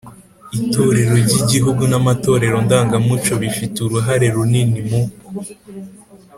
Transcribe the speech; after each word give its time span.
itorero 0.59 1.13
ry’igihugu 1.25 1.83
n’amatorero 1.91 2.57
ndangamuco 2.65 3.33
bifite 3.41 3.77
uruhare 3.85 4.27
runini 4.35 4.79
mu 4.89 5.01